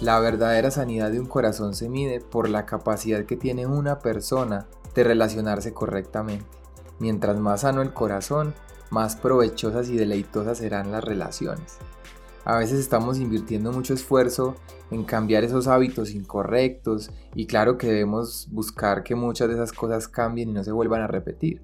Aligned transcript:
La 0.00 0.20
verdadera 0.20 0.70
sanidad 0.70 1.10
de 1.10 1.18
un 1.18 1.26
corazón 1.26 1.74
se 1.74 1.88
mide 1.88 2.20
por 2.20 2.48
la 2.48 2.66
capacidad 2.66 3.24
que 3.24 3.36
tiene 3.36 3.66
una 3.66 3.98
persona 3.98 4.68
de 4.94 5.02
relacionarse 5.02 5.74
correctamente. 5.74 6.46
Mientras 7.00 7.40
más 7.40 7.62
sano 7.62 7.82
el 7.82 7.92
corazón, 7.92 8.54
más 8.90 9.16
provechosas 9.16 9.88
y 9.88 9.96
deleitosas 9.96 10.58
serán 10.58 10.92
las 10.92 11.02
relaciones. 11.02 11.78
A 12.44 12.58
veces 12.58 12.78
estamos 12.78 13.18
invirtiendo 13.18 13.72
mucho 13.72 13.92
esfuerzo 13.92 14.54
en 14.92 15.02
cambiar 15.02 15.42
esos 15.42 15.66
hábitos 15.66 16.12
incorrectos 16.12 17.10
y 17.34 17.46
claro 17.46 17.76
que 17.76 17.88
debemos 17.88 18.48
buscar 18.52 19.02
que 19.02 19.16
muchas 19.16 19.48
de 19.48 19.54
esas 19.54 19.72
cosas 19.72 20.06
cambien 20.06 20.50
y 20.50 20.52
no 20.52 20.62
se 20.62 20.72
vuelvan 20.72 21.02
a 21.02 21.08
repetir. 21.08 21.60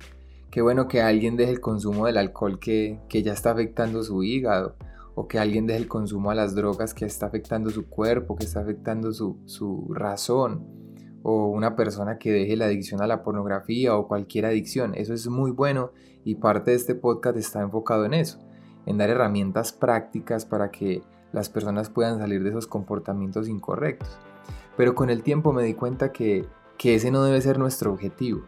Qué 0.50 0.60
bueno 0.60 0.88
que 0.88 1.02
alguien 1.02 1.36
deje 1.36 1.52
el 1.52 1.60
consumo 1.60 2.06
del 2.06 2.18
alcohol 2.18 2.58
que, 2.58 3.00
ya 3.10 3.32
está 3.32 3.52
afectando 3.52 4.02
su 4.02 4.24
hígado 4.24 4.74
o 5.14 5.28
que 5.28 5.38
alguien 5.38 5.66
deje 5.66 5.80
el 5.80 5.88
consumo 5.88 6.30
a 6.30 6.34
las 6.34 6.54
drogas 6.54 6.94
que 6.94 7.04
está 7.04 7.26
afectando 7.26 7.70
su 7.70 7.86
cuerpo, 7.88 8.36
que 8.36 8.44
está 8.44 8.60
afectando 8.60 9.12
su, 9.12 9.38
su 9.46 9.92
razón 9.94 10.66
o 11.22 11.46
una 11.46 11.76
persona 11.76 12.18
que 12.18 12.32
deje 12.32 12.56
la 12.56 12.66
adicción 12.66 13.00
a 13.00 13.06
la 13.06 13.22
pornografía 13.22 13.96
o 13.96 14.08
cualquier 14.08 14.46
adicción. 14.46 14.94
Eso 14.94 15.14
es 15.14 15.26
muy 15.28 15.50
bueno 15.50 15.92
y 16.24 16.36
parte 16.36 16.72
de 16.72 16.76
este 16.76 16.94
podcast 16.94 17.36
está 17.36 17.60
enfocado 17.60 18.04
en 18.04 18.14
eso 18.14 18.38
en 18.86 18.98
dar 18.98 19.10
herramientas 19.10 19.72
prácticas 19.72 20.44
para 20.44 20.70
que 20.70 21.02
las 21.32 21.48
personas 21.48 21.90
puedan 21.90 22.18
salir 22.18 22.42
de 22.42 22.50
esos 22.50 22.66
comportamientos 22.66 23.48
incorrectos. 23.48 24.18
Pero 24.76 24.94
con 24.94 25.10
el 25.10 25.22
tiempo 25.22 25.52
me 25.52 25.62
di 25.62 25.74
cuenta 25.74 26.12
que, 26.12 26.46
que 26.76 26.94
ese 26.94 27.10
no 27.10 27.24
debe 27.24 27.40
ser 27.40 27.58
nuestro 27.58 27.92
objetivo. 27.92 28.42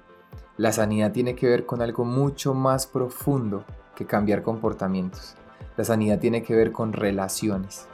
La 0.56 0.72
sanidad 0.72 1.12
tiene 1.12 1.34
que 1.34 1.48
ver 1.48 1.66
con 1.66 1.82
algo 1.82 2.04
mucho 2.04 2.54
más 2.54 2.86
profundo 2.86 3.64
que 3.94 4.06
cambiar 4.06 4.42
comportamientos. 4.42 5.36
La 5.76 5.84
sanidad 5.84 6.18
tiene 6.18 6.42
que 6.42 6.54
ver 6.54 6.72
con 6.72 6.94
relaciones. 6.94 7.86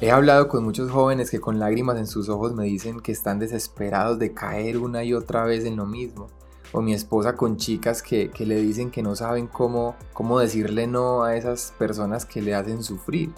He 0.00 0.10
hablado 0.10 0.48
con 0.48 0.64
muchos 0.64 0.90
jóvenes 0.90 1.30
que 1.30 1.40
con 1.40 1.58
lágrimas 1.58 1.98
en 1.98 2.06
sus 2.06 2.30
ojos 2.30 2.54
me 2.54 2.64
dicen 2.64 3.00
que 3.00 3.12
están 3.12 3.38
desesperados 3.38 4.18
de 4.18 4.32
caer 4.32 4.78
una 4.78 5.04
y 5.04 5.12
otra 5.12 5.44
vez 5.44 5.66
en 5.66 5.76
lo 5.76 5.84
mismo, 5.84 6.28
o 6.72 6.80
mi 6.80 6.94
esposa 6.94 7.36
con 7.36 7.58
chicas 7.58 8.02
que, 8.02 8.30
le 8.38 8.56
dicen 8.56 8.90
que 8.90 9.02
no 9.02 9.14
saben 9.14 9.46
cómo, 9.46 9.96
cómo 10.14 10.38
decirle 10.38 10.86
no 10.86 11.24
a 11.24 11.36
esas 11.36 11.74
personas 11.78 12.24
que 12.24 12.40
le 12.40 12.54
hacen 12.54 12.82
sufrir. 12.82 13.30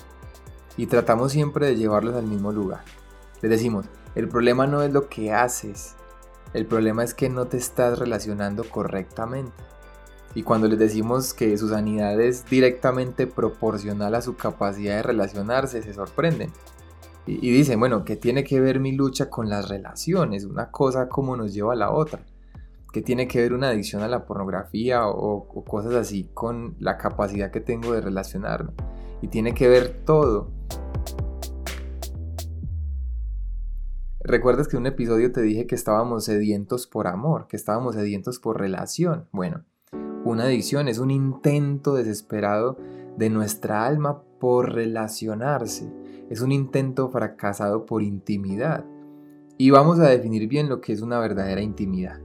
Y 0.76 0.86
tratamos 0.86 1.32
siempre 1.32 1.66
de 1.66 1.74
llevarlos 1.74 2.14
al 2.14 2.28
mismo 2.28 2.52
lugar. 2.52 2.84
Les 3.40 3.50
decimos, 3.50 3.86
el 4.14 4.28
problema 4.28 4.68
no 4.68 4.82
es 4.82 4.92
lo 4.92 5.08
que 5.08 5.32
haces, 5.32 5.96
el 6.54 6.66
problema 6.66 7.02
es 7.02 7.14
que 7.14 7.28
no 7.28 7.46
te 7.46 7.56
estás 7.56 7.98
relacionando 7.98 8.62
correctamente. 8.62 9.71
Y 10.34 10.42
cuando 10.42 10.66
les 10.68 10.78
decimos 10.78 11.34
que 11.34 11.56
su 11.58 11.68
sanidad 11.68 12.20
es 12.20 12.48
directamente 12.48 13.26
proporcional 13.26 14.14
a 14.14 14.22
su 14.22 14.36
capacidad 14.36 14.96
de 14.96 15.02
relacionarse, 15.02 15.82
se 15.82 15.92
sorprenden. 15.92 16.50
Y, 17.26 17.52
dicen, 17.52 17.78
bueno, 17.78 18.04
¿qué 18.04 18.16
tiene 18.16 18.42
que 18.42 18.60
ver 18.60 18.80
mi 18.80 18.92
lucha 18.92 19.30
con 19.30 19.48
las 19.48 19.68
relaciones? 19.68 20.44
Una 20.44 20.70
cosa 20.70 21.08
como 21.08 21.36
nos 21.36 21.54
lleva 21.54 21.74
a 21.74 21.76
la 21.76 21.92
otra 21.92 22.20
que 22.92 23.00
tiene 23.00 23.26
que 23.26 23.40
ver 23.40 23.54
una 23.54 23.70
adicción 23.70 24.02
a 24.02 24.08
la 24.08 24.26
pornografía 24.26 25.06
o, 25.08 25.48
cosas 25.64 25.94
así 25.94 26.28
con 26.34 26.76
la 26.78 26.98
capacidad 26.98 27.50
que 27.50 27.60
tengo 27.60 27.92
de 27.92 28.02
relacionarme. 28.02 28.72
Y 29.22 29.28
tiene 29.28 29.54
que 29.54 29.66
ver 29.68 30.04
todo. 30.04 30.50
¿Recuerdas 34.20 34.68
que 34.68 34.76
en 34.76 34.82
un 34.82 34.86
episodio 34.86 35.32
te 35.32 35.40
dije 35.40 35.66
que 35.66 35.74
estábamos 35.74 36.26
sedientos 36.26 36.86
por 36.86 37.06
amor, 37.06 37.46
que 37.48 37.56
estábamos 37.56 37.94
sedientos 37.94 38.38
por 38.38 38.60
relación? 38.60 39.26
Bueno, 39.32 39.64
una 40.24 40.44
adicción 40.44 40.88
es 40.88 40.98
un 40.98 41.10
intento 41.10 41.94
desesperado 41.94 42.76
de 43.16 43.28
nuestra 43.28 43.84
alma 43.84 44.22
por 44.38 44.72
relacionarse. 44.72 45.92
Es 46.30 46.40
un 46.40 46.52
intento 46.52 47.08
fracasado 47.08 47.86
por 47.86 48.02
intimidad. 48.02 48.84
Y 49.58 49.70
vamos 49.70 49.98
a 49.98 50.08
definir 50.08 50.48
bien 50.48 50.68
lo 50.68 50.80
que 50.80 50.92
es 50.92 51.02
una 51.02 51.18
verdadera 51.18 51.60
intimidad. 51.60 52.20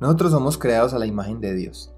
Nosotros 0.00 0.30
somos 0.30 0.56
creados 0.56 0.94
a 0.94 0.98
la 0.98 1.06
imagen 1.06 1.40
de 1.40 1.54
Dios. 1.54 1.92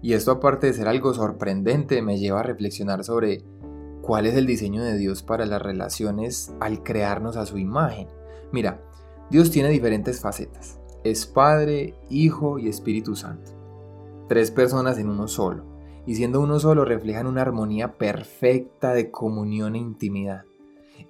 Y 0.00 0.14
esto 0.14 0.32
aparte 0.32 0.66
de 0.66 0.72
ser 0.72 0.88
algo 0.88 1.12
sorprendente, 1.14 2.02
me 2.02 2.18
lleva 2.18 2.40
a 2.40 2.44
reflexionar 2.44 3.04
sobre 3.04 3.44
cuál 4.00 4.26
es 4.26 4.34
el 4.34 4.46
diseño 4.46 4.82
de 4.82 4.96
Dios 4.96 5.22
para 5.22 5.46
las 5.46 5.62
relaciones 5.62 6.52
al 6.60 6.82
crearnos 6.82 7.36
a 7.36 7.46
su 7.46 7.58
imagen. 7.58 8.08
Mira, 8.52 8.82
Dios 9.30 9.50
tiene 9.50 9.68
diferentes 9.68 10.20
facetas. 10.20 10.80
Es 11.04 11.26
Padre, 11.26 11.94
Hijo 12.10 12.58
y 12.58 12.68
Espíritu 12.68 13.14
Santo. 13.16 13.61
Tres 14.32 14.50
personas 14.50 14.96
en 14.96 15.10
uno 15.10 15.28
solo. 15.28 15.62
Y 16.06 16.14
siendo 16.14 16.40
uno 16.40 16.58
solo 16.58 16.86
reflejan 16.86 17.26
una 17.26 17.42
armonía 17.42 17.98
perfecta 17.98 18.94
de 18.94 19.10
comunión 19.10 19.74
e 19.74 19.78
intimidad. 19.78 20.46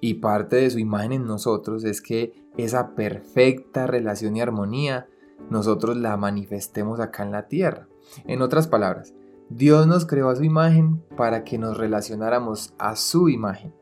Y 0.01 0.15
parte 0.15 0.57
de 0.57 0.69
su 0.69 0.77
imagen 0.77 1.13
en 1.13 1.25
nosotros 1.25 1.85
es 1.85 2.01
que 2.01 2.33
esa 2.57 2.95
perfecta 2.95 3.87
relación 3.87 4.35
y 4.35 4.41
armonía 4.41 5.07
nosotros 5.49 5.95
la 5.95 6.17
manifestemos 6.17 6.99
acá 6.99 7.23
en 7.23 7.31
la 7.31 7.47
tierra. 7.47 7.87
En 8.25 8.41
otras 8.41 8.67
palabras, 8.67 9.13
Dios 9.49 9.87
nos 9.87 10.05
creó 10.05 10.27
a 10.27 10.35
su 10.35 10.43
imagen 10.43 11.01
para 11.15 11.45
que 11.45 11.57
nos 11.57 11.77
relacionáramos 11.77 12.73
a 12.77 12.97
su 12.97 13.29
imagen, 13.29 13.73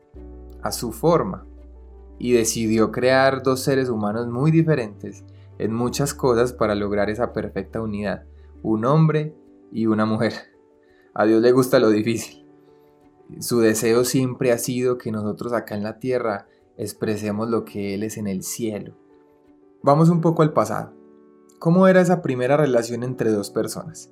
a 0.62 0.70
su 0.70 0.92
forma, 0.92 1.48
y 2.16 2.30
decidió 2.30 2.92
crear 2.92 3.42
dos 3.42 3.58
seres 3.58 3.88
humanos 3.88 4.28
muy 4.28 4.52
diferentes 4.52 5.24
en 5.58 5.74
muchas 5.74 6.14
cosas 6.14 6.52
para 6.52 6.76
lograr 6.76 7.10
esa 7.10 7.32
perfecta 7.32 7.82
unidad, 7.82 8.22
un 8.62 8.84
hombre 8.84 9.34
y 9.70 9.86
una 9.86 10.06
mujer. 10.06 10.32
A 11.14 11.24
Dios 11.26 11.42
le 11.42 11.52
gusta 11.52 11.78
lo 11.78 11.90
difícil. 11.90 12.46
Su 13.40 13.60
deseo 13.60 14.04
siempre 14.04 14.52
ha 14.52 14.58
sido 14.58 14.98
que 14.98 15.10
nosotros 15.10 15.52
acá 15.52 15.74
en 15.74 15.82
la 15.82 15.98
tierra 15.98 16.46
expresemos 16.76 17.48
lo 17.48 17.64
que 17.64 17.94
Él 17.94 18.02
es 18.02 18.16
en 18.16 18.26
el 18.26 18.42
cielo. 18.42 18.94
Vamos 19.82 20.08
un 20.08 20.20
poco 20.20 20.42
al 20.42 20.52
pasado. 20.52 20.92
¿Cómo 21.58 21.86
era 21.86 22.00
esa 22.00 22.22
primera 22.22 22.56
relación 22.56 23.02
entre 23.02 23.30
dos 23.30 23.50
personas? 23.50 24.10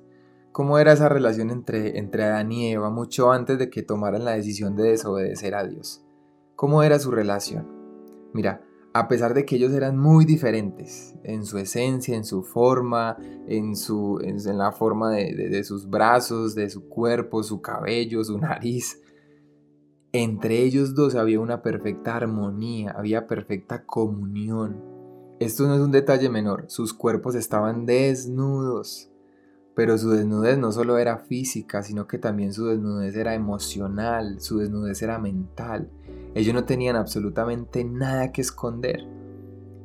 ¿Cómo 0.51 0.79
era 0.79 0.93
esa 0.93 1.07
relación 1.07 1.49
entre, 1.49 1.97
entre 1.97 2.23
Adán 2.23 2.51
y 2.51 2.71
Eva 2.71 2.89
mucho 2.89 3.31
antes 3.31 3.57
de 3.57 3.69
que 3.69 3.83
tomaran 3.83 4.25
la 4.25 4.31
decisión 4.31 4.75
de 4.75 4.83
desobedecer 4.83 5.55
a 5.55 5.65
Dios? 5.65 6.03
¿Cómo 6.55 6.83
era 6.83 6.99
su 6.99 7.11
relación? 7.11 7.67
Mira, 8.33 8.61
a 8.93 9.07
pesar 9.07 9.33
de 9.33 9.45
que 9.45 9.55
ellos 9.55 9.73
eran 9.73 9.97
muy 9.97 10.25
diferentes 10.25 11.15
en 11.23 11.45
su 11.45 11.57
esencia, 11.57 12.15
en 12.15 12.25
su 12.25 12.43
forma, 12.43 13.17
en, 13.47 13.75
su, 13.75 14.19
en, 14.21 14.57
la 14.57 14.71
forma 14.71 15.11
de, 15.11 15.33
de 15.33 15.63
sus 15.63 15.89
brazos, 15.89 16.55
de 16.55 16.69
su 16.69 16.89
cuerpo, 16.89 17.43
su 17.43 17.61
cabello, 17.61 18.23
su 18.23 18.37
nariz, 18.39 19.01
entre 20.13 20.61
ellos 20.61 20.93
dos 20.93 21.15
había 21.15 21.39
una 21.39 21.61
perfecta 21.61 22.17
armonía, 22.17 22.91
había 22.91 23.27
perfecta 23.27 23.85
comunión. 23.85 24.83
Esto 25.39 25.67
no 25.67 25.75
es 25.75 25.81
un 25.81 25.91
detalle 25.91 26.29
menor, 26.29 26.65
sus 26.67 26.93
cuerpos 26.93 27.33
estaban 27.35 27.85
desnudos, 27.85 29.09
pero 29.73 29.97
su 29.97 30.09
desnudez 30.09 30.57
no 30.57 30.73
solo 30.73 30.97
era 30.97 31.17
física, 31.17 31.81
sino 31.81 32.07
que 32.07 32.17
también 32.17 32.53
su 32.53 32.67
desnudez 32.67 33.15
era 33.15 33.35
emocional, 33.35 34.41
su 34.41 34.59
desnudez 34.59 35.01
era 35.01 35.17
mental. 35.17 35.89
Ellos 36.33 36.53
no 36.53 36.63
tenían 36.63 36.95
absolutamente 36.95 37.83
nada 37.83 38.31
que 38.31 38.41
esconder. 38.41 39.05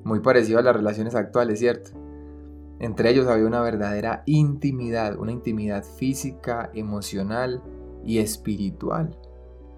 Muy 0.05 0.21
parecido 0.21 0.59
a 0.59 0.63
las 0.63 0.77
relaciones 0.77 1.15
actuales, 1.15 1.59
¿cierto? 1.59 1.91
Entre 2.79 3.11
ellos 3.11 3.27
había 3.27 3.47
una 3.47 3.63
verdadera 3.63 4.23
intimidad, 4.27 5.19
una 5.19 5.33
intimidad 5.33 5.83
física, 5.83 6.71
emocional 6.75 7.63
y 8.05 8.19
espiritual. 8.19 9.19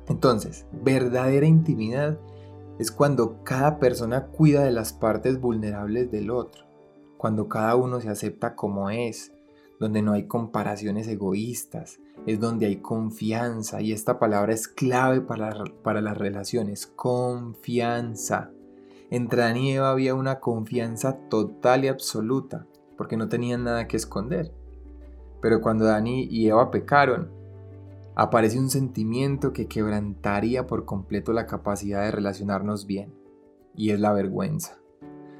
Entonces, 0.08 0.66
verdadera 0.72 1.46
intimidad 1.46 2.18
es 2.78 2.90
cuando 2.90 3.42
cada 3.44 3.78
persona 3.78 4.26
cuida 4.26 4.62
de 4.62 4.72
las 4.72 4.92
partes 4.92 5.40
vulnerables 5.40 6.10
del 6.10 6.30
otro, 6.30 6.64
cuando 7.16 7.48
cada 7.48 7.76
uno 7.76 8.00
se 8.00 8.08
acepta 8.08 8.54
como 8.54 8.90
es, 8.90 9.32
donde 9.78 10.02
no 10.02 10.12
hay 10.12 10.26
comparaciones 10.26 11.06
egoístas, 11.08 12.00
es 12.26 12.40
donde 12.40 12.66
hay 12.66 12.76
confianza 12.76 13.80
y 13.80 13.92
esta 13.92 14.18
palabra 14.18 14.52
es 14.52 14.68
clave 14.68 15.20
para, 15.20 15.64
para 15.82 16.00
las 16.00 16.18
relaciones, 16.18 16.86
confianza. 16.86 18.50
Entre 19.10 19.42
Adán 19.42 19.56
y 19.56 19.72
Eva 19.72 19.90
había 19.90 20.14
una 20.14 20.40
confianza 20.40 21.16
total 21.28 21.84
y 21.84 21.88
absoluta, 21.88 22.66
porque 22.96 23.16
no 23.16 23.28
tenían 23.28 23.64
nada 23.64 23.88
que 23.88 23.96
esconder. 23.96 24.52
Pero 25.40 25.60
cuando 25.60 25.84
Dani 25.84 26.24
y 26.24 26.48
Eva 26.48 26.70
pecaron, 26.70 27.30
aparece 28.16 28.58
un 28.58 28.68
sentimiento 28.68 29.52
que 29.52 29.68
quebrantaría 29.68 30.66
por 30.66 30.84
completo 30.84 31.32
la 31.32 31.46
capacidad 31.46 32.02
de 32.02 32.10
relacionarnos 32.10 32.86
bien, 32.86 33.14
y 33.74 33.90
es 33.90 34.00
la 34.00 34.12
vergüenza. 34.12 34.78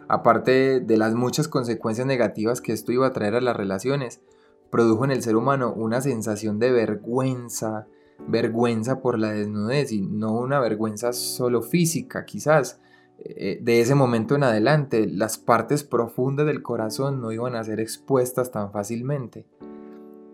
Aparte 0.08 0.80
de 0.80 0.96
las 0.96 1.14
muchas 1.14 1.48
consecuencias 1.48 2.06
negativas 2.06 2.62
que 2.62 2.72
esto 2.72 2.92
iba 2.92 3.06
a 3.06 3.12
traer 3.12 3.34
a 3.34 3.42
las 3.42 3.56
relaciones, 3.56 4.22
produjo 4.70 5.04
en 5.04 5.10
el 5.10 5.22
ser 5.22 5.36
humano 5.36 5.74
una 5.74 6.00
sensación 6.00 6.58
de 6.58 6.72
vergüenza, 6.72 7.86
vergüenza 8.26 9.00
por 9.00 9.18
la 9.18 9.32
desnudez 9.32 9.92
y 9.92 10.00
no 10.00 10.32
una 10.32 10.60
vergüenza 10.60 11.12
solo 11.12 11.60
física, 11.60 12.24
quizás. 12.24 12.80
Eh, 13.18 13.58
de 13.60 13.80
ese 13.80 13.94
momento 13.94 14.36
en 14.36 14.44
adelante, 14.44 15.06
las 15.06 15.36
partes 15.36 15.84
profundas 15.84 16.46
del 16.46 16.62
corazón 16.62 17.20
no 17.20 17.30
iban 17.30 17.54
a 17.54 17.64
ser 17.64 17.78
expuestas 17.78 18.50
tan 18.50 18.72
fácilmente. 18.72 19.46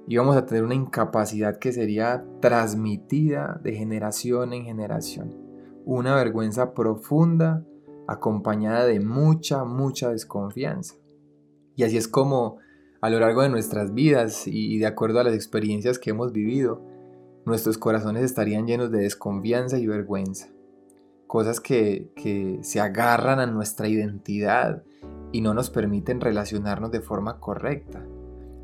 íbamos 0.06 0.37
a 0.37 0.44
tener 0.44 0.62
una 0.62 0.75
incapacidad 0.75 1.59
que 1.59 1.73
sería 1.73 2.25
transmitida 2.41 3.59
de 3.65 3.73
generación 3.73 4.53
en 4.53 4.65
generación. 4.65 5.35
Una 5.87 6.15
vergüenza 6.15 6.75
profunda 6.75 7.65
acompañada 8.06 8.87
de 8.87 9.01
mucha, 9.01 9.65
mucha 9.65 10.11
desconfianza. 10.11 10.95
Y 11.77 11.85
así 11.85 11.97
es 11.97 12.09
como 12.09 12.59
a 13.01 13.11
lo 13.11 13.21
largo 13.21 13.43
de 13.43 13.49
nuestras 13.49 13.93
vidas 13.93 14.47
y 14.47 14.79
de 14.79 14.87
acuerdo 14.87 15.21
a 15.21 15.25
las 15.25 15.35
experiencias 15.35 15.99
que 15.99 16.11
hemos 16.11 16.33
vivido, 16.33 16.83
nuestros 17.45 17.77
corazones 17.79 18.25
estarían 18.25 18.67
llenos 18.67 18.91
de 18.91 19.01
desconfianza 19.01 19.79
y 19.79 19.87
vergüenza. 19.87 20.49
Cosas 21.27 21.61
que, 21.61 22.11
que 22.17 22.61
se 22.62 22.81
agarran 22.81 23.41
a 23.41 23.47
nuestra 23.47 23.89
identidad 23.89 24.83
y 25.33 25.41
no 25.41 25.53
nos 25.53 25.71
permiten 25.71 26.21
relacionarnos 26.21 26.91
de 26.91 27.01
forma 27.01 27.41
correcta 27.41 28.06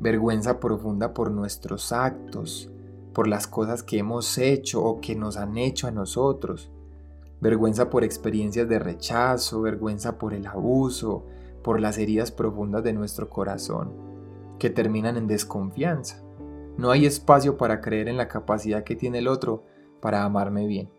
vergüenza 0.01 0.59
profunda 0.59 1.13
por 1.13 1.31
nuestros 1.31 1.91
actos, 1.91 2.71
por 3.13 3.27
las 3.27 3.45
cosas 3.47 3.83
que 3.83 3.99
hemos 3.99 4.37
hecho 4.39 4.83
o 4.83 4.99
que 4.99 5.15
nos 5.15 5.37
han 5.37 5.57
hecho 5.57 5.87
a 5.87 5.91
nosotros, 5.91 6.71
vergüenza 7.41 7.89
por 7.89 8.03
experiencias 8.03 8.69
de 8.69 8.79
rechazo, 8.79 9.61
vergüenza 9.61 10.17
por 10.17 10.33
el 10.33 10.45
abuso, 10.45 11.25
por 11.63 11.81
las 11.81 11.97
heridas 11.97 12.31
profundas 12.31 12.83
de 12.83 12.93
nuestro 12.93 13.29
corazón, 13.29 13.91
que 14.59 14.69
terminan 14.69 15.17
en 15.17 15.27
desconfianza. 15.27 16.23
No 16.77 16.91
hay 16.91 17.05
espacio 17.05 17.57
para 17.57 17.81
creer 17.81 18.07
en 18.07 18.17
la 18.17 18.27
capacidad 18.27 18.83
que 18.83 18.95
tiene 18.95 19.19
el 19.19 19.27
otro 19.27 19.63
para 19.99 20.23
amarme 20.23 20.67
bien. 20.67 20.89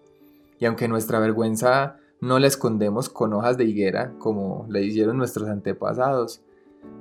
Y 0.59 0.67
aunque 0.67 0.89
nuestra 0.89 1.19
vergüenza 1.19 1.97
no 2.21 2.39
la 2.39 2.47
escondemos 2.47 3.09
con 3.09 3.33
hojas 3.33 3.57
de 3.57 3.65
higuera, 3.65 4.15
como 4.19 4.67
le 4.69 4.83
hicieron 4.83 5.17
nuestros 5.17 5.49
antepasados, 5.49 6.43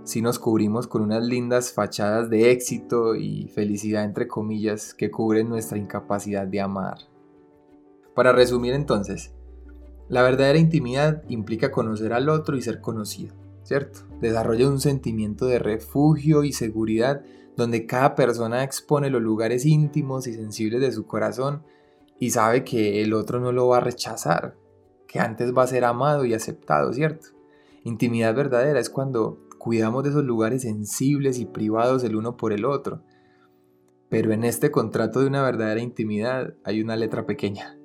si 0.03 0.21
nos 0.21 0.39
cubrimos 0.39 0.87
con 0.87 1.01
unas 1.01 1.23
lindas 1.23 1.73
fachadas 1.73 2.29
de 2.29 2.51
éxito 2.51 3.15
y 3.15 3.47
felicidad 3.49 4.03
entre 4.03 4.27
comillas 4.27 4.93
que 4.93 5.11
cubren 5.11 5.49
nuestra 5.49 5.77
incapacidad 5.77 6.47
de 6.47 6.61
amar. 6.61 7.10
Para 8.15 8.31
resumir 8.31 8.73
entonces, 8.73 9.33
la 10.09 10.23
verdadera 10.23 10.59
intimidad 10.59 11.23
implica 11.29 11.71
conocer 11.71 12.11
al 12.11 12.27
otro 12.27 12.57
y 12.57 12.61
ser 12.61 12.81
conocido, 12.81 13.33
¿cierto? 13.63 14.01
Desarrolla 14.19 14.67
un 14.67 14.81
sentimiento 14.81 15.45
de 15.45 15.59
refugio 15.59 16.43
y 16.43 16.51
seguridad 16.51 17.23
donde 17.55 17.85
cada 17.85 18.15
persona 18.15 18.63
expone 18.63 19.09
los 19.09 19.21
lugares 19.21 19.65
íntimos 19.65 20.27
y 20.27 20.33
sensibles 20.33 20.81
de 20.81 20.91
su 20.91 21.05
corazón 21.05 21.63
y 22.19 22.31
sabe 22.31 22.63
que 22.63 23.01
el 23.01 23.13
otro 23.13 23.39
no 23.39 23.51
lo 23.51 23.69
va 23.69 23.77
a 23.77 23.81
rechazar, 23.81 24.57
que 25.07 25.19
antes 25.19 25.53
va 25.55 25.63
a 25.63 25.67
ser 25.67 25.85
amado 25.85 26.25
y 26.25 26.33
aceptado, 26.33 26.91
¿cierto? 26.93 27.29
Intimidad 27.83 28.35
verdadera 28.35 28.79
es 28.79 28.89
cuando 28.89 29.39
cuidamos 29.57 30.03
de 30.03 30.09
esos 30.09 30.23
lugares 30.23 30.63
sensibles 30.63 31.39
y 31.39 31.45
privados 31.45 32.03
el 32.03 32.15
uno 32.15 32.35
por 32.35 32.51
el 32.51 32.65
otro. 32.65 33.03
Pero 34.09 34.33
en 34.33 34.43
este 34.43 34.71
contrato 34.71 35.21
de 35.21 35.27
una 35.27 35.41
verdadera 35.41 35.81
intimidad 35.81 36.53
hay 36.63 36.81
una 36.81 36.95
letra 36.95 37.25
pequeña. 37.25 37.77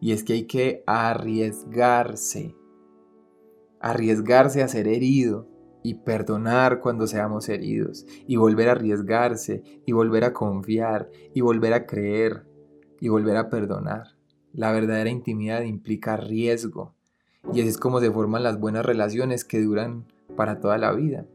Y 0.00 0.12
es 0.12 0.24
que 0.24 0.34
hay 0.34 0.46
que 0.46 0.82
arriesgarse. 0.86 2.54
Arriesgarse 3.80 4.62
a 4.62 4.68
ser 4.68 4.88
herido 4.88 5.48
y 5.82 5.94
perdonar 5.94 6.80
cuando 6.80 7.06
seamos 7.06 7.48
heridos. 7.48 8.06
Y 8.26 8.36
volver 8.36 8.68
a 8.68 8.72
arriesgarse 8.72 9.62
y 9.86 9.92
volver 9.92 10.24
a 10.24 10.32
confiar 10.32 11.10
y 11.34 11.40
volver 11.40 11.72
a 11.72 11.86
creer 11.86 12.46
y 13.00 13.08
volver 13.08 13.36
a 13.36 13.48
perdonar. 13.48 14.16
La 14.52 14.72
verdadera 14.72 15.10
intimidad 15.10 15.62
implica 15.62 16.16
riesgo. 16.16 16.94
Y 17.52 17.60
así 17.60 17.68
es 17.68 17.78
como 17.78 18.00
se 18.00 18.10
forman 18.10 18.42
las 18.42 18.58
buenas 18.58 18.84
relaciones 18.84 19.44
que 19.44 19.60
duran 19.60 20.06
para 20.34 20.60
toda 20.60 20.78
la 20.78 20.92
vida. 20.92 21.26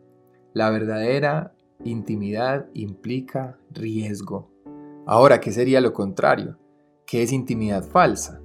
La 0.53 0.69
verdadera 0.69 1.53
intimidad 1.83 2.67
implica 2.73 3.57
riesgo. 3.71 4.51
Ahora, 5.05 5.39
¿qué 5.39 5.51
sería 5.51 5.81
lo 5.81 5.93
contrario? 5.93 6.57
¿Qué 7.05 7.23
es 7.23 7.31
intimidad 7.31 7.83
falsa? 7.83 8.40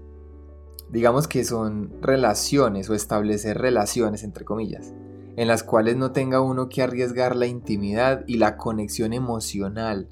Digamos 0.91 1.27
que 1.29 1.45
son 1.45 1.93
relaciones 2.01 2.89
o 2.89 2.95
establecer 2.95 3.59
relaciones, 3.59 4.23
entre 4.23 4.45
comillas, 4.45 4.95
en 5.37 5.49
las 5.49 5.63
cuales 5.63 5.97
no 5.97 6.13
tenga 6.13 6.41
uno 6.41 6.69
que 6.69 6.83
arriesgar 6.83 7.37
la 7.37 7.47
intimidad 7.47 8.25
y 8.27 8.37
la 8.39 8.57
conexión 8.57 9.13
emocional. 9.13 10.09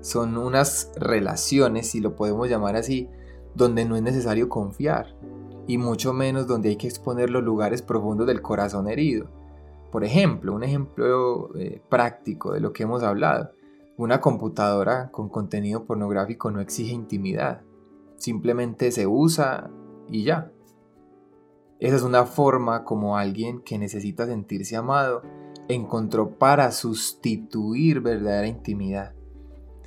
Son 0.00 0.36
unas 0.36 0.92
relaciones, 0.96 1.90
si 1.90 2.00
lo 2.00 2.14
podemos 2.14 2.48
llamar 2.48 2.76
así, 2.76 3.08
donde 3.54 3.84
no 3.84 3.96
es 3.96 4.02
necesario 4.02 4.48
confiar, 4.48 5.16
y 5.66 5.78
mucho 5.78 6.12
menos 6.12 6.46
donde 6.46 6.70
hay 6.70 6.76
que 6.76 6.86
exponer 6.86 7.30
los 7.30 7.42
lugares 7.42 7.82
profundos 7.82 8.26
del 8.26 8.42
corazón 8.42 8.88
herido. 8.88 9.28
Por 9.90 10.04
ejemplo, 10.04 10.54
un 10.54 10.62
ejemplo 10.62 11.50
eh, 11.56 11.80
práctico 11.88 12.52
de 12.52 12.60
lo 12.60 12.72
que 12.72 12.82
hemos 12.82 13.02
hablado. 13.02 13.52
Una 13.96 14.20
computadora 14.20 15.10
con 15.10 15.28
contenido 15.28 15.84
pornográfico 15.84 16.50
no 16.50 16.60
exige 16.60 16.92
intimidad. 16.92 17.62
Simplemente 18.18 18.92
se 18.92 19.06
usa 19.06 19.70
y 20.08 20.24
ya. 20.24 20.52
Esa 21.80 21.96
es 21.96 22.02
una 22.02 22.26
forma 22.26 22.84
como 22.84 23.16
alguien 23.16 23.60
que 23.60 23.78
necesita 23.78 24.26
sentirse 24.26 24.76
amado 24.76 25.22
encontró 25.68 26.38
para 26.38 26.70
sustituir 26.70 28.00
verdadera 28.00 28.46
intimidad. 28.46 29.14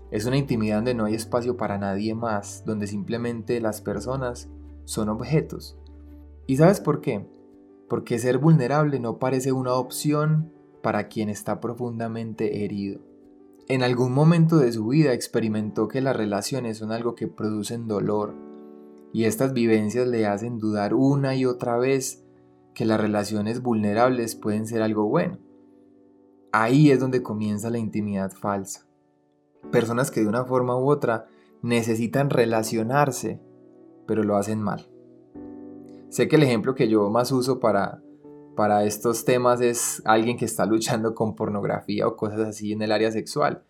Es 0.09 0.25
una 0.25 0.37
intimidad 0.37 0.77
donde 0.77 0.95
no 0.95 1.05
hay 1.05 1.13
espacio 1.13 1.55
para 1.55 1.77
nadie 1.77 2.15
más, 2.15 2.63
donde 2.65 2.87
simplemente 2.87 3.61
las 3.61 3.81
personas 3.81 4.49
son 4.85 5.09
objetos. 5.09 5.77
¿Y 6.47 6.57
sabes 6.57 6.79
por 6.79 7.01
qué? 7.01 7.25
porque 7.91 8.19
ser 8.19 8.37
vulnerable 8.37 9.01
no 9.01 9.19
parece 9.19 9.51
una 9.51 9.73
opción 9.73 10.53
para 10.81 11.09
quien 11.09 11.27
está 11.27 11.59
profundamente 11.59 12.63
herido. 12.63 13.01
En 13.67 13.83
algún 13.83 14.13
momento 14.13 14.57
de 14.57 14.71
su 14.71 14.87
vida 14.87 15.13
experimentó 15.13 15.87
que 15.87 16.01
las 16.01 16.15
relaciones 16.15 16.77
son 16.77 16.91
algo 16.91 17.15
que 17.15 17.27
producen 17.27 17.87
dolor, 17.87 18.33
y 19.13 19.25
estas 19.25 19.53
vivencias 19.53 20.07
le 20.07 20.25
hacen 20.25 20.57
dudar 20.57 20.93
una 20.93 21.35
y 21.35 21.45
otra 21.45 21.77
vez 21.77 22.23
que 22.73 22.85
las 22.85 22.99
relaciones 22.99 23.61
vulnerables 23.61 24.35
pueden 24.35 24.65
ser 24.65 24.81
algo 24.81 25.07
bueno. 25.07 25.37
Ahí 26.51 26.91
es 26.91 26.99
donde 26.99 27.21
comienza 27.21 27.69
la 27.69 27.77
intimidad 27.77 28.31
falsa. 28.31 28.87
Personas 29.71 30.11
que 30.11 30.21
de 30.21 30.27
una 30.27 30.45
forma 30.45 30.77
u 30.77 30.89
otra 30.89 31.27
necesitan 31.61 32.29
relacionarse, 32.29 33.39
pero 34.07 34.23
lo 34.23 34.35
hacen 34.35 34.61
mal. 34.61 34.89
Sé 36.09 36.27
que 36.27 36.35
el 36.35 36.43
ejemplo 36.43 36.75
que 36.75 36.89
yo 36.89 37.09
más 37.09 37.31
uso 37.31 37.59
para, 37.59 38.01
para 38.55 38.83
estos 38.83 39.25
temas 39.25 39.61
es 39.61 40.01
alguien 40.05 40.37
que 40.37 40.45
está 40.45 40.65
luchando 40.65 41.15
con 41.15 41.35
pornografía 41.35 42.07
o 42.07 42.15
cosas 42.15 42.41
así 42.41 42.71
en 42.73 42.81
el 42.81 42.91
área 42.91 43.11
sexual. 43.11 43.63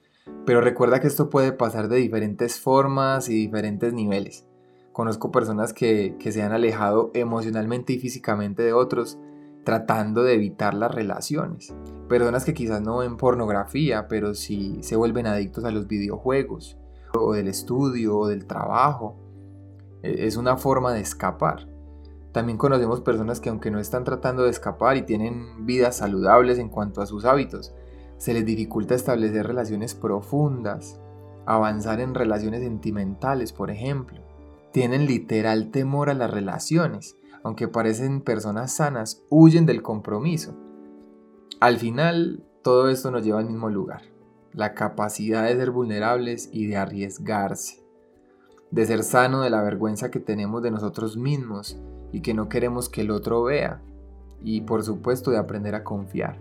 Pero 0.45 0.61
recuerda 0.61 0.99
que 0.99 1.07
esto 1.07 1.29
puede 1.29 1.51
pasar 1.51 1.87
de 1.87 1.97
diferentes 1.97 2.59
formas 2.59 3.29
y 3.29 3.33
diferentes 3.33 3.93
niveles. 3.93 4.45
Conozco 4.91 5.31
personas 5.31 5.73
que, 5.73 6.15
que 6.19 6.31
se 6.31 6.41
han 6.41 6.51
alejado 6.51 7.11
emocionalmente 7.13 7.93
y 7.93 7.99
físicamente 7.99 8.63
de 8.63 8.73
otros 8.73 9.17
tratando 9.63 10.23
de 10.23 10.33
evitar 10.33 10.73
las 10.73 10.93
relaciones. 10.93 11.73
Personas 12.07 12.45
que 12.45 12.53
quizás 12.53 12.81
no 12.81 12.97
ven 12.97 13.17
pornografía, 13.17 14.07
pero 14.07 14.33
sí 14.33 14.79
se 14.81 14.95
vuelven 14.95 15.27
adictos 15.27 15.63
a 15.65 15.71
los 15.71 15.87
videojuegos, 15.87 16.77
o 17.13 17.33
del 17.33 17.47
estudio, 17.47 18.17
o 18.17 18.27
del 18.27 18.45
trabajo. 18.45 19.17
E, 20.03 20.25
es 20.27 20.37
una 20.37 20.57
forma 20.57 20.93
de 20.93 21.01
escapar. 21.01 21.67
También 22.31 22.57
conocemos 22.57 23.01
personas 23.01 23.41
que 23.41 23.49
aunque 23.49 23.71
no 23.71 23.79
están 23.79 24.03
tratando 24.03 24.43
de 24.43 24.49
escapar 24.49 24.95
y 24.95 25.01
tienen 25.01 25.65
vidas 25.65 25.97
saludables 25.97 26.59
en 26.59 26.69
cuanto 26.69 27.01
a 27.01 27.05
sus 27.05 27.25
hábitos, 27.25 27.73
se 28.17 28.33
les 28.33 28.45
dificulta 28.45 28.95
establecer 28.95 29.47
relaciones 29.47 29.95
profundas, 29.95 30.99
avanzar 31.45 31.99
en 31.99 32.13
relaciones 32.13 32.61
sentimentales, 32.61 33.51
por 33.51 33.69
ejemplo. 33.69 34.21
Tienen 34.71 35.07
literal 35.07 35.71
temor 35.71 36.09
a 36.09 36.13
las 36.13 36.31
relaciones, 36.31 37.17
aunque 37.43 37.67
parecen 37.67 38.21
personas 38.21 38.73
sanas, 38.73 39.23
huyen 39.29 39.65
del 39.65 39.81
compromiso. 39.81 40.55
Al 41.59 41.77
final, 41.77 42.45
todo 42.61 42.89
esto 42.89 43.11
nos 43.11 43.25
lleva 43.25 43.39
al 43.39 43.47
mismo 43.47 43.69
lugar, 43.69 44.03
la 44.53 44.73
capacidad 44.73 45.43
de 45.43 45.55
ser 45.55 45.71
vulnerables 45.71 46.49
y 46.53 46.67
de 46.67 46.77
arriesgarse, 46.77 47.83
de 48.69 48.85
ser 48.85 49.03
sano 49.03 49.41
de 49.41 49.49
la 49.49 49.61
vergüenza 49.61 50.11
que 50.11 50.19
tenemos 50.19 50.61
de 50.61 50.71
nosotros 50.71 51.17
mismos 51.17 51.77
y 52.11 52.21
que 52.21 52.33
no 52.33 52.49
queremos 52.49 52.89
que 52.89 53.01
el 53.01 53.11
otro 53.11 53.43
vea. 53.43 53.81
Y 54.43 54.61
por 54.61 54.83
supuesto 54.83 55.31
de 55.31 55.37
aprender 55.37 55.75
a 55.75 55.83
confiar. 55.83 56.37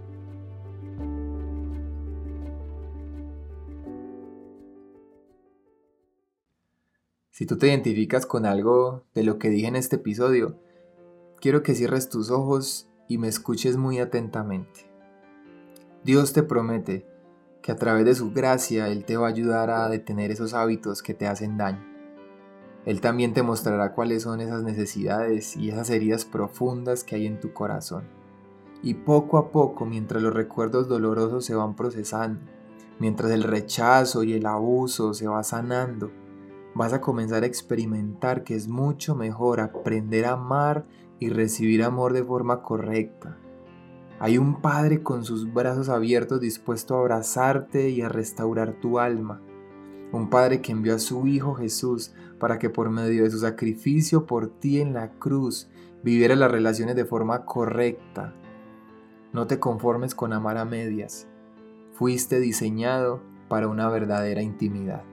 Si 7.30 7.46
tú 7.46 7.56
te 7.56 7.68
identificas 7.68 8.26
con 8.26 8.44
algo 8.44 9.04
de 9.14 9.22
lo 9.22 9.38
que 9.38 9.48
dije 9.48 9.66
en 9.66 9.76
este 9.76 9.96
episodio, 9.96 10.58
quiero 11.40 11.62
que 11.62 11.74
cierres 11.74 12.10
tus 12.10 12.30
ojos 12.30 12.88
y 13.08 13.16
me 13.16 13.28
escuches 13.28 13.78
muy 13.78 13.98
atentamente. 13.98 14.90
Dios 16.04 16.32
te 16.32 16.42
promete 16.42 17.06
que 17.62 17.72
a 17.72 17.76
través 17.76 18.04
de 18.04 18.14
su 18.14 18.32
gracia 18.32 18.88
Él 18.88 19.04
te 19.04 19.16
va 19.16 19.26
a 19.26 19.30
ayudar 19.30 19.70
a 19.70 19.88
detener 19.88 20.30
esos 20.30 20.54
hábitos 20.54 21.02
que 21.02 21.14
te 21.14 21.26
hacen 21.26 21.56
daño. 21.56 21.89
Él 22.86 23.00
también 23.00 23.34
te 23.34 23.42
mostrará 23.42 23.92
cuáles 23.92 24.22
son 24.22 24.40
esas 24.40 24.62
necesidades 24.62 25.56
y 25.56 25.70
esas 25.70 25.90
heridas 25.90 26.24
profundas 26.24 27.04
que 27.04 27.16
hay 27.16 27.26
en 27.26 27.40
tu 27.40 27.52
corazón. 27.52 28.04
Y 28.82 28.94
poco 28.94 29.36
a 29.36 29.50
poco, 29.50 29.84
mientras 29.84 30.22
los 30.22 30.32
recuerdos 30.32 30.88
dolorosos 30.88 31.44
se 31.44 31.54
van 31.54 31.76
procesando, 31.76 32.40
mientras 32.98 33.30
el 33.32 33.42
rechazo 33.42 34.22
y 34.22 34.32
el 34.32 34.46
abuso 34.46 35.12
se 35.12 35.28
va 35.28 35.42
sanando, 35.42 36.10
vas 36.74 36.92
a 36.92 37.00
comenzar 37.00 37.42
a 37.42 37.46
experimentar 37.46 38.44
que 38.44 38.54
es 38.54 38.68
mucho 38.68 39.14
mejor 39.14 39.60
aprender 39.60 40.24
a 40.24 40.32
amar 40.32 40.86
y 41.18 41.28
recibir 41.28 41.82
amor 41.82 42.14
de 42.14 42.24
forma 42.24 42.62
correcta. 42.62 43.36
Hay 44.18 44.38
un 44.38 44.60
Padre 44.60 45.02
con 45.02 45.24
sus 45.24 45.52
brazos 45.52 45.88
abiertos 45.88 46.40
dispuesto 46.40 46.94
a 46.94 47.00
abrazarte 47.00 47.90
y 47.90 48.02
a 48.02 48.08
restaurar 48.08 48.74
tu 48.80 48.98
alma. 48.98 49.42
Un 50.12 50.28
Padre 50.28 50.60
que 50.60 50.72
envió 50.72 50.94
a 50.94 50.98
su 50.98 51.26
Hijo 51.26 51.54
Jesús 51.54 52.12
para 52.38 52.58
que 52.58 52.70
por 52.70 52.90
medio 52.90 53.24
de 53.24 53.30
su 53.30 53.38
sacrificio 53.38 54.26
por 54.26 54.48
ti 54.48 54.80
en 54.80 54.92
la 54.92 55.12
cruz 55.12 55.68
viviera 56.02 56.34
las 56.34 56.50
relaciones 56.50 56.96
de 56.96 57.04
forma 57.04 57.44
correcta. 57.44 58.34
No 59.32 59.46
te 59.46 59.60
conformes 59.60 60.14
con 60.14 60.32
amar 60.32 60.56
a 60.56 60.64
medias. 60.64 61.28
Fuiste 61.92 62.40
diseñado 62.40 63.20
para 63.48 63.68
una 63.68 63.88
verdadera 63.88 64.42
intimidad. 64.42 65.04